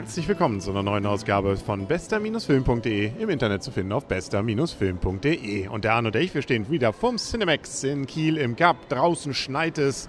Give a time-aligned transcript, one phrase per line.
[0.00, 5.68] Herzlich willkommen zu einer neuen Ausgabe von bester-film.de im Internet zu finden auf bester-film.de.
[5.68, 8.88] Und der Arno und ich, wir stehen wieder vom Cinemax in Kiel im Gap.
[8.88, 10.08] Draußen schneit es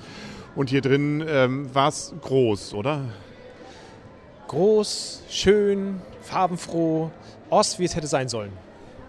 [0.55, 3.03] und hier drin ähm, war es groß, oder?
[4.47, 7.11] Groß, schön, farbenfroh,
[7.49, 8.53] Ost, wie es hätte sein sollen.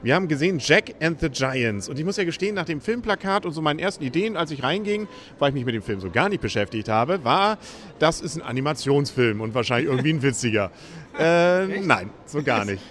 [0.02, 1.88] Wir haben gesehen Jack and the Giants.
[1.88, 4.62] Und ich muss ja gestehen, nach dem Filmplakat und so meinen ersten Ideen, als ich
[4.62, 5.06] reinging,
[5.38, 7.56] weil ich mich mit dem Film so gar nicht beschäftigt habe, war,
[8.00, 10.72] das ist ein Animationsfilm und wahrscheinlich irgendwie ein witziger.
[11.18, 12.82] äh, nein, so gar nicht.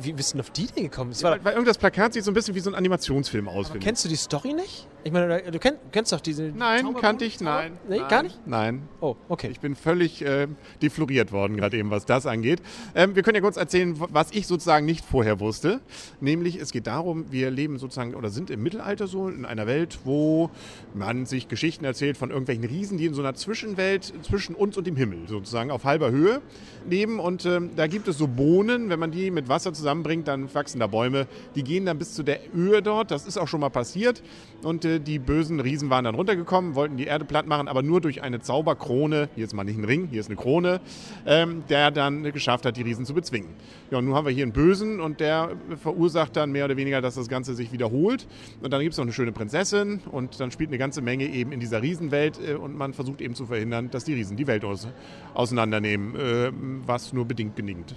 [0.00, 1.12] Wie bist du denn auf die Idee gekommen?
[1.12, 3.72] Ja, weil, weil irgendwas Plakat sieht so ein bisschen wie so ein Animationsfilm aus.
[3.80, 4.86] Kennst du die Story nicht?
[5.04, 6.52] Ich meine, du kennst, kennst doch diese.
[6.54, 7.78] Nein, kannte ich, nein.
[7.88, 8.38] Nee, nein, gar nicht?
[8.46, 8.88] Nein.
[9.00, 9.48] Oh, okay.
[9.50, 10.48] Ich bin völlig äh,
[10.82, 12.60] defloriert worden, gerade eben, was das angeht.
[12.94, 15.80] Ähm, wir können ja kurz erzählen, was ich sozusagen nicht vorher wusste.
[16.20, 20.00] Nämlich, es geht darum, wir leben sozusagen oder sind im Mittelalter so in einer Welt,
[20.04, 20.50] wo
[20.94, 24.86] man sich Geschichten erzählt von irgendwelchen Riesen, die in so einer Zwischenwelt zwischen uns und
[24.86, 26.42] dem Himmel sozusagen auf halber Höhe
[26.88, 27.20] leben.
[27.20, 30.80] Und ähm, da gibt es so Bohnen, wenn man die mit Wasser zusammenbringt, dann wachsen
[30.80, 31.28] da Bäume.
[31.54, 33.12] Die gehen dann bis zu der Höhe dort.
[33.12, 34.22] Das ist auch schon mal passiert.
[34.62, 38.00] Und äh, die bösen Riesen waren dann runtergekommen, wollten die Erde platt machen, aber nur
[38.00, 40.80] durch eine Zauberkrone, hier ist mal nicht ein Ring, hier ist eine Krone,
[41.26, 43.50] ähm, der dann geschafft hat, die Riesen zu bezwingen.
[43.90, 47.00] Ja, und nun haben wir hier einen Bösen und der verursacht dann mehr oder weniger,
[47.00, 48.26] dass das Ganze sich wiederholt.
[48.60, 51.52] Und dann gibt es noch eine schöne Prinzessin und dann spielt eine ganze Menge eben
[51.52, 54.64] in dieser Riesenwelt äh, und man versucht eben zu verhindern, dass die Riesen die Welt
[54.64, 54.88] aus,
[55.34, 56.50] auseinandernehmen, äh,
[56.86, 57.94] was nur bedingt gelingt.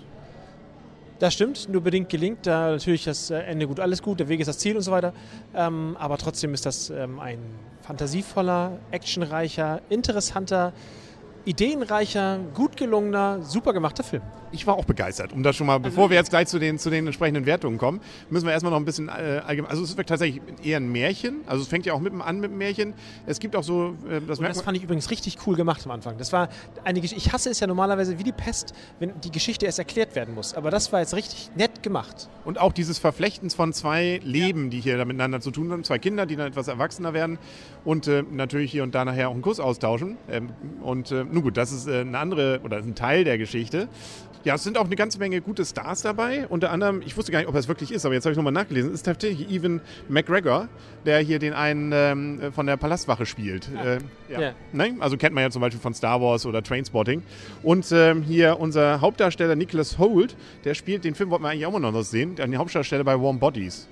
[1.21, 2.47] Das stimmt, nur bedingt gelingt.
[2.47, 5.13] Da natürlich das Ende gut, alles gut, der Weg ist das Ziel und so weiter.
[5.53, 7.37] Ähm, aber trotzdem ist das ähm, ein
[7.83, 10.73] fantasievoller, actionreicher, interessanter,
[11.45, 14.21] ideenreicher, gut gelungener, super gemachter Film.
[14.51, 15.31] Ich war auch begeistert.
[15.31, 18.01] Um das schon mal, bevor wir jetzt gleich zu den, zu den entsprechenden Wertungen kommen,
[18.29, 19.71] müssen wir erstmal noch ein bisschen äh, allgemein.
[19.71, 21.41] Also es ist tatsächlich eher ein Märchen.
[21.45, 22.93] Also es fängt ja auch mit dem an mit Märchen.
[23.25, 23.95] Es gibt auch so.
[24.09, 26.17] Äh, das, das fand ich übrigens richtig cool gemacht am Anfang.
[26.17, 26.49] Das war
[26.83, 27.25] eine Geschichte.
[27.25, 30.53] Ich hasse es ja normalerweise wie die Pest, wenn die Geschichte erst erklärt werden muss.
[30.53, 32.29] Aber das war jetzt richtig nett gemacht.
[32.43, 35.85] Und auch dieses Verflechtens von zwei Leben, die hier miteinander zu tun haben.
[35.85, 37.39] Zwei Kinder, die dann etwas erwachsener werden
[37.85, 40.17] und äh, natürlich hier und da nachher auch einen Kuss austauschen.
[40.29, 40.49] Ähm,
[40.81, 43.87] und äh, nun gut, das ist äh, eine andere oder ein Teil der Geschichte.
[44.43, 46.47] Ja, es sind auch eine ganze Menge gute Stars dabei.
[46.47, 48.53] Unter anderem, ich wusste gar nicht, ob es wirklich ist, aber jetzt habe ich nochmal
[48.53, 50.67] nachgelesen, ist tatsächlich Evan McGregor,
[51.05, 53.69] der hier den einen ähm, von der Palastwache spielt.
[53.73, 53.83] Ja.
[53.83, 53.99] Äh,
[54.29, 54.41] ja.
[54.41, 54.53] ja.
[54.73, 54.95] Ne?
[54.99, 57.21] Also kennt man ja zum Beispiel von Star Wars oder Trainspotting.
[57.61, 61.71] Und ähm, hier unser Hauptdarsteller Nicholas Holt, der spielt, den Film wollten wir eigentlich auch
[61.71, 63.87] mal noch sehen, den Hauptdarsteller bei Warm Bodies.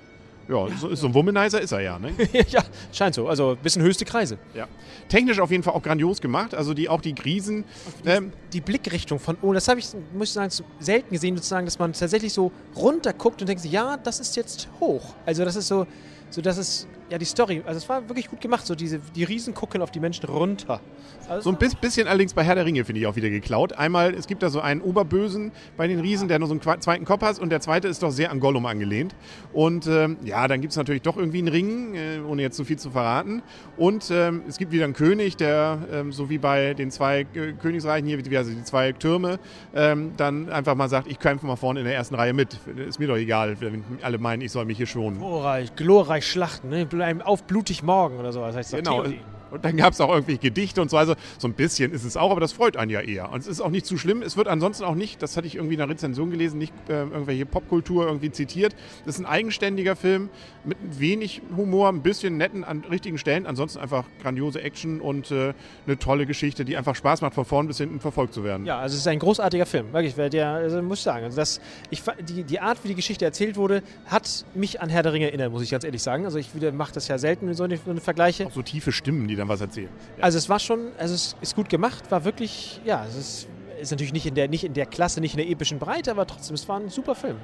[0.48, 2.12] Ja, so, so ein Womanizer ist er ja, ne?
[2.48, 2.62] ja,
[2.92, 3.28] scheint so.
[3.28, 4.38] Also ein bisschen höchste Kreise.
[4.54, 4.66] Ja.
[5.08, 6.54] Technisch auf jeden Fall auch grandios gemacht.
[6.54, 7.64] Also die, auch die Grießen.
[8.04, 11.78] Ähm, die Blickrichtung von oben, das habe ich, muss ich sagen, selten gesehen, sozusagen, dass
[11.78, 15.14] man tatsächlich so runter guckt und denkt, ja, das ist jetzt hoch.
[15.24, 15.86] Also das ist so,
[16.30, 18.64] so dass es ja, die Story, also es war wirklich gut gemacht.
[18.64, 20.80] So diese, die Riesen gucken auf die Menschen runter.
[21.28, 23.72] Also so ein bisschen allerdings bei Herr der Ringe finde ich auch wieder geklaut.
[23.72, 27.04] Einmal, es gibt da so einen Oberbösen bei den Riesen, der nur so einen zweiten
[27.04, 29.14] Kopf hat und der zweite ist doch sehr an Gollum angelehnt.
[29.52, 32.64] Und ähm, ja, dann gibt es natürlich doch irgendwie einen Ring, äh, ohne jetzt zu
[32.64, 33.42] viel zu verraten.
[33.76, 37.52] Und ähm, es gibt wieder einen König, der ähm, so wie bei den zwei äh,
[37.60, 39.40] Königsreichen hier, wie, also die zwei Türme,
[39.74, 42.58] ähm, dann einfach mal sagt, ich kämpfe mal vorne in der ersten Reihe mit.
[42.88, 45.18] Ist mir doch egal, wenn alle meinen, ich soll mich hier schonen.
[45.18, 46.86] Glorreich, glorreich schlachten, ne?
[47.24, 48.40] auf blutig morgen oder so.
[48.40, 49.02] Das heißt genau.
[49.02, 49.20] Theorie.
[49.50, 50.96] Und dann gab es auch irgendwie Gedichte und so.
[50.96, 53.30] Also so ein bisschen ist es auch, aber das freut einen ja eher.
[53.32, 54.22] Und es ist auch nicht zu schlimm.
[54.22, 57.02] Es wird ansonsten auch nicht, das hatte ich irgendwie in einer Rezension gelesen, nicht äh,
[57.02, 58.74] irgendwelche Popkultur irgendwie zitiert.
[59.04, 60.30] Das ist ein eigenständiger Film
[60.64, 63.46] mit wenig Humor, ein bisschen netten an richtigen Stellen.
[63.46, 65.54] Ansonsten einfach grandiose Action und äh,
[65.86, 68.66] eine tolle Geschichte, die einfach Spaß macht, von vorn bis hinten verfolgt zu werden.
[68.66, 69.92] Ja, also es ist ein großartiger Film.
[69.92, 71.24] Wirklich, der, also muss ich sagen.
[71.24, 75.02] Also das, ich, die, die Art, wie die Geschichte erzählt wurde, hat mich an Herr
[75.02, 76.24] der Ringe erinnert, muss ich ganz ehrlich sagen.
[76.24, 78.46] Also ich mache das ja selten in so eine, so eine Vergleiche.
[78.46, 79.90] Auch so tiefe Stimmen, die dann was erzählen.
[80.16, 80.24] Ja.
[80.24, 83.48] Also es war schon, also es ist gut gemacht, war wirklich, ja, es ist,
[83.80, 86.26] ist natürlich nicht in, der, nicht in der Klasse, nicht in der epischen Breite, aber
[86.26, 87.36] trotzdem, es war ein super Film.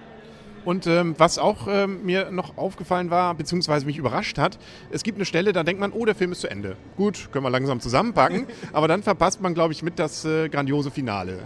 [0.66, 4.58] Und ähm, was auch ähm, mir noch aufgefallen war, beziehungsweise mich überrascht hat,
[4.90, 6.76] es gibt eine Stelle, da denkt man, oh, der Film ist zu Ende.
[6.96, 8.46] Gut, können wir langsam zusammenpacken.
[8.72, 11.38] aber dann verpasst man, glaube ich, mit das äh, grandiose Finale.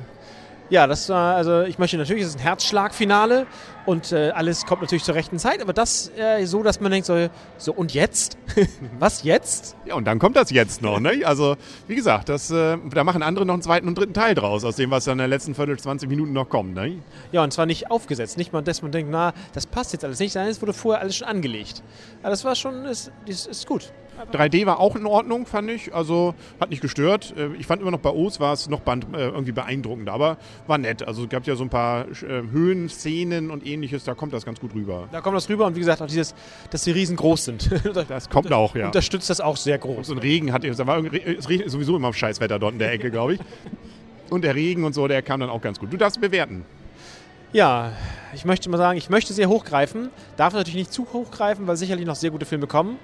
[0.70, 3.48] Ja, das war, also ich möchte natürlich, es ist ein Herzschlagfinale
[3.86, 7.06] und äh, alles kommt natürlich zur rechten Zeit, aber das äh, so, dass man denkt,
[7.06, 7.28] so,
[7.58, 8.38] so und jetzt?
[9.00, 9.76] Was jetzt?
[9.84, 11.22] Ja, und dann kommt das jetzt noch, ne?
[11.24, 11.56] Also,
[11.88, 14.76] wie gesagt, das, äh, da machen andere noch einen zweiten und dritten Teil draus, aus
[14.76, 16.98] dem, was dann in der letzten Viertel, 20 Minuten noch kommt, ne?
[17.32, 20.20] Ja, und zwar nicht aufgesetzt, nicht mal, dass man denkt, na, das passt jetzt alles
[20.20, 21.82] nicht, sondern es wurde vorher alles schon angelegt.
[22.22, 23.92] Aber das war schon, ist, ist, ist gut.
[24.32, 25.94] 3D war auch in Ordnung, fand ich.
[25.94, 27.34] Also hat nicht gestört.
[27.36, 30.36] Äh, ich fand immer noch bei O's war es noch äh, irgendwie beeindruckender, aber
[30.66, 31.06] war nett.
[31.06, 34.60] Also es gab ja so ein paar äh, Höhenszenen und ähnliches, da kommt das ganz
[34.60, 35.08] gut rüber.
[35.12, 36.34] Da kommt das rüber und wie gesagt auch dieses,
[36.70, 37.70] dass die Riesen groß sind.
[38.08, 38.86] das kommt auch, ja.
[38.86, 39.98] Unterstützt das auch sehr groß.
[39.98, 42.78] Und so ein Regen hat, da war es regnet sowieso immer auf Scheißwetter dort in
[42.78, 43.40] der Ecke, glaube ich.
[44.30, 45.92] Und der Regen und so, der kam dann auch ganz gut.
[45.92, 46.64] Du darfst bewerten.
[47.52, 47.92] Ja,
[48.32, 50.10] ich möchte mal sagen, ich möchte sehr hochgreifen.
[50.36, 52.96] Darf natürlich nicht zu hochgreifen, weil sicherlich noch sehr gute Filme kommen.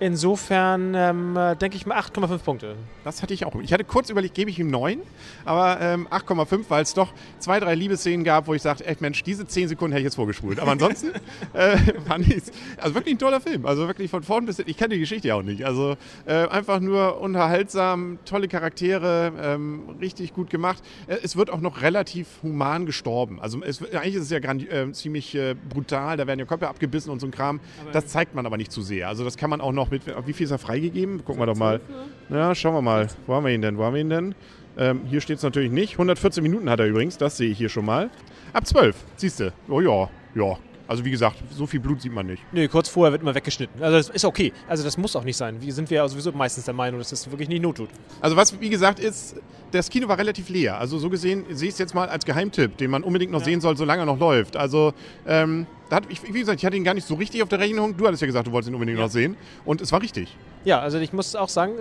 [0.00, 2.76] Insofern ähm, denke ich mal 8,5 Punkte.
[3.04, 3.54] Das hatte ich auch.
[3.62, 5.00] Ich hatte kurz überlegt, gebe ich ihm 9,
[5.44, 9.22] aber ähm, 8,5, weil es doch zwei, drei Liebesszenen gab, wo ich sagte, ey Mensch,
[9.22, 10.58] diese 10 Sekunden hätte ich jetzt vorgespult.
[10.58, 11.12] Aber ansonsten
[11.52, 11.76] äh,
[12.06, 13.66] fand ich es also wirklich ein toller Film.
[13.66, 14.64] Also wirklich von vorn bis hin.
[14.68, 15.64] Ich kenne die Geschichte ja auch nicht.
[15.64, 20.82] Also äh, einfach nur unterhaltsam, tolle Charaktere, ähm, richtig gut gemacht.
[21.08, 23.38] Äh, es wird auch noch relativ human gestorben.
[23.38, 26.16] Also es, eigentlich ist es ja äh, ziemlich äh, brutal.
[26.16, 27.60] Da werden ja Köpfe abgebissen und so ein Kram.
[27.92, 29.08] Das zeigt man aber nicht zu sehr.
[29.08, 31.24] Also das kann man auch noch mit, wie viel ist er freigegeben?
[31.24, 31.80] Gucken wir doch mal.
[32.28, 33.08] Ja, schauen wir mal.
[33.26, 33.76] Wo haben wir ihn denn?
[33.78, 34.34] Wo haben wir ihn denn?
[34.78, 35.94] Ähm, hier steht es natürlich nicht.
[35.94, 38.10] 114 Minuten hat er übrigens, das sehe ich hier schon mal.
[38.52, 39.52] Ab 12, siehst du.
[39.68, 40.56] Oh ja, ja.
[40.90, 42.42] Also wie gesagt, so viel Blut sieht man nicht.
[42.50, 43.80] Nee, kurz vorher wird immer weggeschnitten.
[43.80, 44.52] Also das ist okay.
[44.66, 45.62] Also das muss auch nicht sein.
[45.62, 47.90] Wir sind wir ja sowieso meistens der Meinung, dass das wirklich nicht not tut.
[48.20, 49.36] Also was, wie gesagt, ist,
[49.70, 50.80] das Kino war relativ leer.
[50.80, 53.44] Also so gesehen sehe ich es jetzt mal als Geheimtipp, den man unbedingt noch ja.
[53.44, 54.56] sehen soll, solange er noch läuft.
[54.56, 54.92] Also
[55.28, 57.96] ähm, hat, ich, wie gesagt, ich hatte ihn gar nicht so richtig auf der Rechnung.
[57.96, 59.04] Du hattest ja gesagt, du wolltest ihn unbedingt ja.
[59.04, 59.36] noch sehen.
[59.64, 60.36] Und es war richtig.
[60.64, 61.74] Ja, also ich muss auch sagen,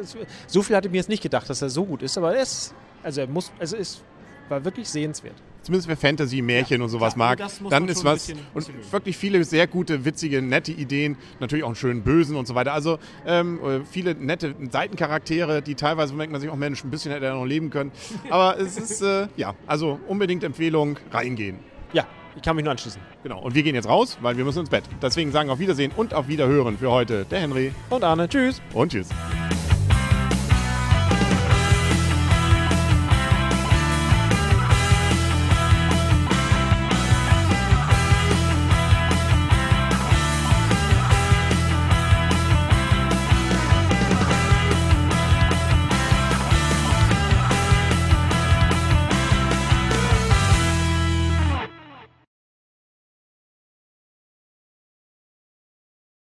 [0.45, 2.15] so viel hatte ich mir jetzt nicht gedacht, dass er so gut ist.
[2.15, 4.03] Aber er ist, also er muss, also ist,
[4.49, 5.35] war wirklich sehenswert
[5.69, 8.27] zumindest wer Fantasy, Märchen ja, und sowas klar, mag, dann ist was.
[8.27, 11.17] Bisschen, und bisschen wirklich viele sehr gute, witzige, nette Ideen.
[11.39, 12.73] Natürlich auch einen schönen Bösen und so weiter.
[12.73, 17.11] Also ähm, äh, viele nette Seitencharaktere, die teilweise merkt man sich auch, Mensch, ein bisschen
[17.11, 17.91] hätte er noch leben können.
[18.29, 21.59] Aber es ist, äh, ja, also unbedingt Empfehlung, reingehen.
[21.93, 22.05] Ja,
[22.35, 23.01] ich kann mich nur anschließen.
[23.23, 23.41] Genau.
[23.41, 24.83] Und wir gehen jetzt raus, weil wir müssen ins Bett.
[25.01, 27.73] Deswegen sagen auf Wiedersehen und auf Wiederhören für heute der Henry.
[27.89, 28.27] Und Arne.
[28.27, 28.61] Tschüss.
[28.73, 29.09] Und tschüss.